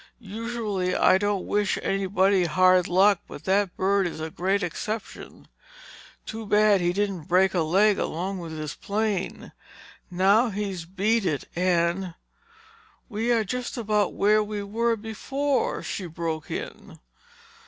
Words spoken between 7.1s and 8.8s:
break a leg along with his